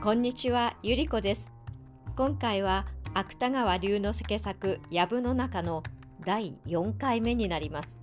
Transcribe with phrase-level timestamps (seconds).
[0.00, 1.52] こんにちは、ゆりこです。
[2.16, 5.82] 今回は芥川龍之介作「藪の中」の
[6.24, 7.98] 第4回目になります。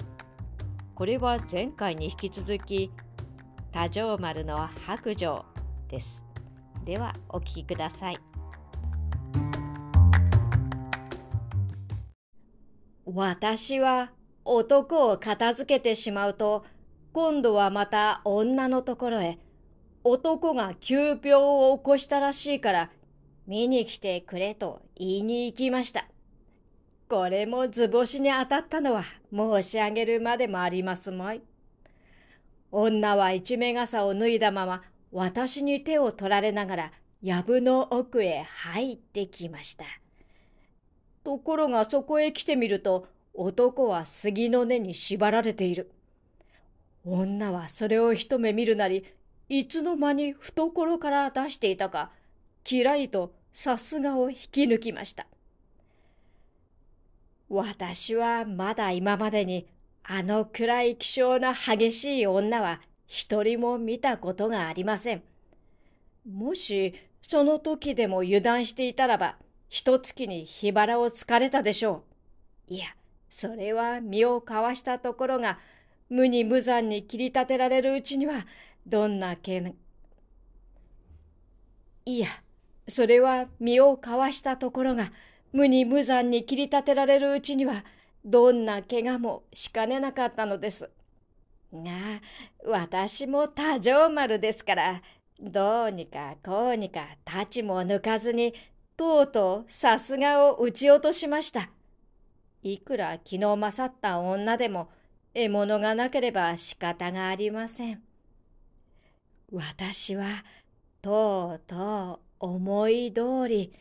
[0.93, 2.91] これは前回に引き続き
[3.71, 5.45] 「多条丸の白状」
[5.87, 6.25] です。
[6.83, 8.19] ではお聞きください。
[13.05, 14.11] 私は
[14.43, 16.65] 男を片付けてしまうと
[17.13, 19.39] 今度はまた女のところへ
[20.07, 22.91] 男が急病を起こしたらしいから
[23.47, 26.05] 見に来てくれと言いに行きました。
[27.09, 31.41] これも図星に当たったのは申し上げるまでもありますまい。
[32.71, 36.91] 女は一目傘を脱いだまま私に手を取られながら
[37.23, 39.85] 藪の奥へ入ってきました。
[41.23, 45.89] ところがそこへ来てみると男は杉の根に縛られている。
[47.03, 49.03] 女はそれを一目見るなり
[49.49, 52.11] いつの間に懐から出していたか、
[52.63, 55.27] きらりとさすがを引き抜きました。
[57.47, 59.67] 私はまだ今までに
[60.03, 65.21] あの暗い気性な激しい女は一人も見たことがありません。
[66.27, 69.35] もしその時でも油断していたらば、
[69.67, 72.03] 一月に火腹を突かれたでしょ
[72.69, 72.73] う。
[72.73, 72.87] いや、
[73.29, 75.59] それは身をかわしたところが、
[76.09, 78.45] 無に無残に切り立てられるうちには、
[78.85, 79.73] どんなけ
[82.05, 82.27] いや、
[82.87, 85.11] それは身をかわしたところが、
[85.51, 87.83] 無に無残に切り立てられるうちには、
[88.23, 90.89] どんな怪我もしかねなかったのです。
[91.73, 92.21] が、
[92.63, 95.01] 私も多条丸ですから、
[95.39, 98.53] どうにかこうにか太刀も抜かずに、
[98.95, 101.69] とうとうさすがを撃ち落としました。
[102.61, 104.89] いくら気の勝った女でも、
[105.33, 108.01] 獲物がなければ仕方がありません。
[109.51, 110.43] 私は
[111.01, 113.71] とうとう思い通り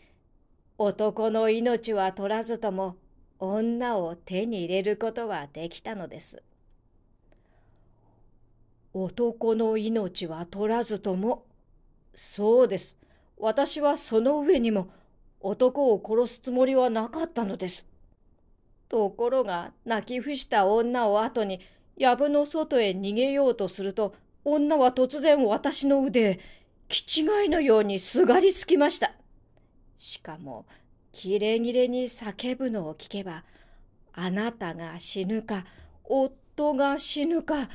[0.76, 2.96] 男の命は取らずとも
[3.38, 6.42] 女を手に入れることはできたのです。
[8.92, 11.44] 男の命は取らずとも
[12.14, 12.96] そうです
[13.36, 14.88] 私はその上にも
[15.40, 17.86] 男を殺すつもりはなかったのです。
[18.88, 21.60] ところが泣き伏した女を後に
[21.96, 24.14] 藪の外へ逃げようとすると
[24.44, 26.38] 女は突然私の腕、
[26.88, 29.12] 気違いのようにすがりつきました。
[29.98, 30.66] しかも、
[31.12, 33.44] キレキレに叫ぶのを聞けば、
[34.12, 35.64] あなたが死ぬか、
[36.04, 37.68] 夫が死ぬか、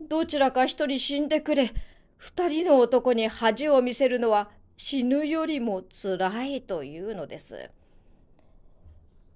[0.00, 1.70] どちらか一人死んでくれ。
[2.16, 7.70] 二人の男に恥を見せるのは死ぬよりもつらいというのです。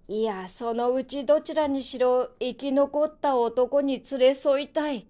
[0.09, 5.07] いや、そのうちどちらにしろ生き残った男に連れ添いたい。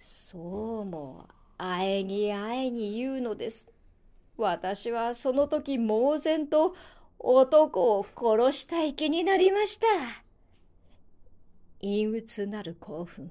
[0.00, 1.28] そうも
[1.58, 3.70] あえぎあえぎ言うのです。
[4.38, 6.74] 私はその時猛然と
[7.18, 9.86] 男を殺したい気になりました。
[11.82, 13.30] 陰鬱なる興奮。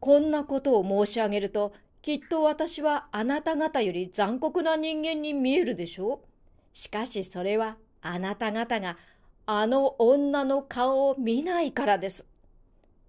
[0.00, 6.28] こんなことを申し上げると、きっと私はあなた方より残酷な人間に見えるでしょう。
[6.72, 8.96] しかしそれはあなた方が
[9.44, 12.26] あの女の顔を見ないからです。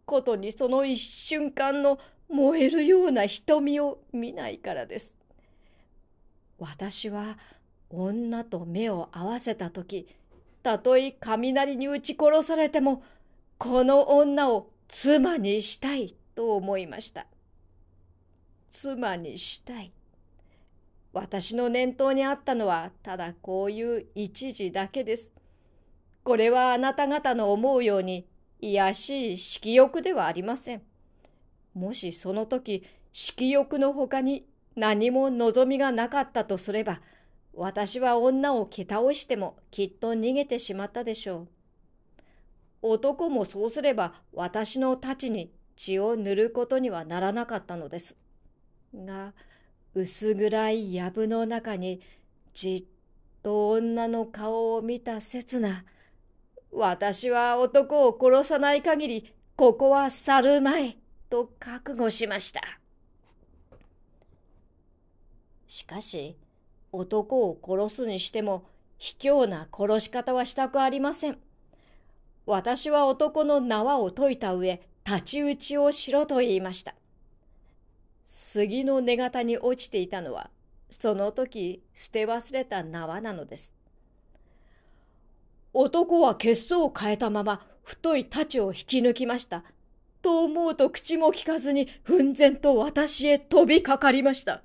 [0.09, 1.99] ことにその一瞬間の
[2.29, 5.15] 燃えるような瞳を見ないからです。
[6.57, 7.37] 私は
[7.91, 10.07] 女と目を合わせた時
[10.63, 13.03] たとえ雷に撃ち殺されても
[13.59, 17.27] この女を妻にしたいと思いました。
[18.71, 19.91] 妻にしたい。
[21.13, 25.31] 私の念頭にあったのはただこういう一時だけです。
[26.23, 28.25] これはあなた方の思うように
[28.61, 30.81] 卑しい色欲ではありません。
[31.73, 37.01] もしその時色欲のほかに何も望みがなかったとすれば
[37.53, 41.47] 私は女を蹴倒してもきっと逃げてしまったでしょう。
[42.81, 48.17] 男もそうすれば私の太刀に血を塗ることにはならなかったのです。
[48.93, 49.33] が
[49.93, 52.01] 薄暗い藪の中に
[52.53, 52.83] じっ
[53.43, 55.83] と女の顔を見た刹那
[56.71, 60.97] 私は男を殺さない限り、ここは去るまい、
[61.29, 62.61] と覚悟しました。
[65.67, 66.35] しかし、
[66.91, 68.65] 男を殺すにしても、
[68.97, 71.37] 卑怯な殺し方はしたくありません。
[72.45, 76.95] 私は男の縄を解いた上、太刀打ちをしろと言いました。
[78.25, 80.49] 杉の根型に落ちていたのは、
[80.89, 83.78] その時捨て忘れた縄なのです。
[85.73, 89.63] 男は血相を変えたまま太い太刀を引き抜きました。
[90.21, 94.63] と思うと口も聞かずに奮然と私へ飛びかかりました。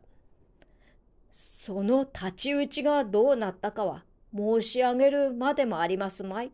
[1.30, 4.04] その太刀打ちがどうなったかは
[4.34, 6.52] 申し上げるまでもありますまい。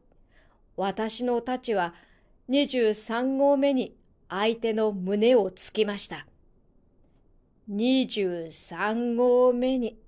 [0.77, 1.95] 私の太刀は
[2.49, 3.97] 23号目に
[4.29, 6.27] 相手の胸をつきました。
[7.71, 9.99] 23号目に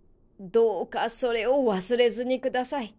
[0.41, 2.95] どうかそれを忘れずにください。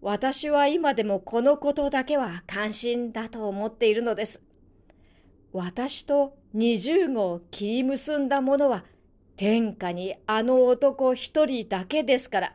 [0.00, 4.40] 私は今でもこのことだけは関心だと思っているのです。
[5.52, 8.84] 私と20号を切り結んだものは
[9.36, 12.54] 天下にあの男一人だけですから。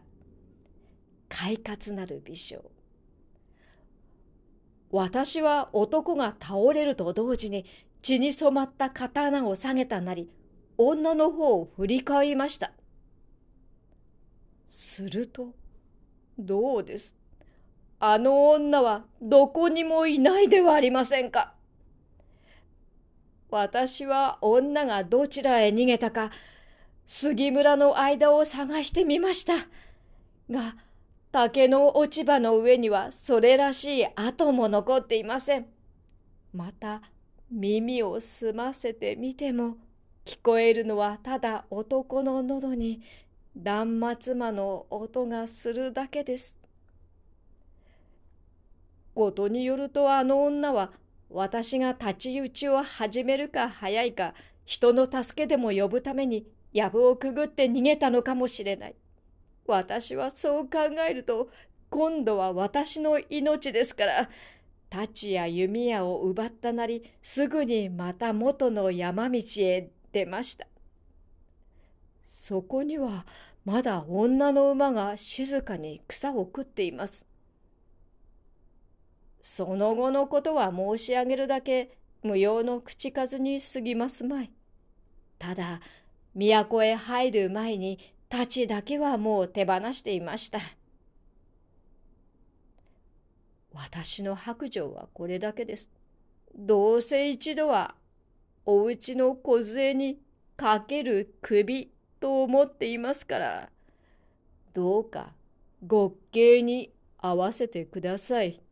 [1.27, 2.71] 快活なる美少。
[4.91, 7.65] 私は男が倒れると同時に
[8.03, 10.29] 血に染まった刀を下げたなり、
[10.77, 12.71] 女の方を振り返りました。
[14.69, 15.55] すると、
[16.37, 17.17] どうです？
[18.05, 21.53] あの女はどこにもいないではありませんか。
[23.49, 26.29] 私は女がどちらへ逃げたか、
[27.05, 29.53] 杉村の間を探してみました。
[30.51, 30.75] が、
[31.31, 35.67] 竹の落ち葉の上にはそれらしい跡も残っていません。
[36.51, 37.03] また、
[37.49, 39.77] 耳を澄ませてみても、
[40.25, 43.01] 聞こえるのはただ男の喉に
[43.55, 46.62] 断末魔の音がするだけです。
[49.13, 50.91] ことによるとあの女は
[51.29, 54.33] 私が太刀打ちを始めるか早いか
[54.65, 58.95] 人の助けでも呼ぶために藪をくぐって逃げたのかもしれない。
[59.65, 61.49] 私はそう考えると
[61.89, 64.29] 今度は私の命ですから
[64.89, 70.67] 太刀や弓矢を奪ったなりすぐにまた元の山道へ出ました。
[72.25, 73.25] そこには
[73.63, 77.25] まだ女の馬が静かに草を食っています。
[79.43, 84.51] その後のことは申し上げるだけ無用の口数に過ぎますまい。
[85.37, 85.81] ただ、
[86.33, 87.99] 都へ入る前に
[88.31, 90.59] 太刀だけはもう手放していました。
[93.73, 95.89] 私の白状はこれだけです。
[96.55, 97.95] どうせ一度は
[98.65, 100.21] お家の梢に
[100.55, 101.91] かける首
[102.21, 103.69] と思っていますから、
[104.73, 105.33] どうか
[105.81, 108.62] 極刑に合わせてください。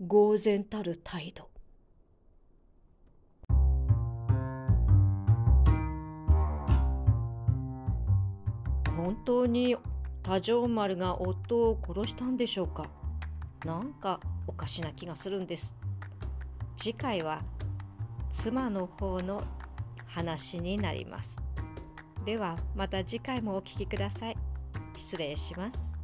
[0.00, 1.50] 呆然たる態度。
[8.96, 9.76] 本当に
[10.22, 12.86] 多条丸が夫を殺したんでしょうか
[13.64, 15.74] なんかおかしな気がするんです。
[16.78, 17.42] 次回は
[18.30, 19.42] 妻の方の
[20.06, 21.38] 話になります。
[22.24, 24.36] ではまた次回もお聴きください。
[24.96, 25.99] 失礼します。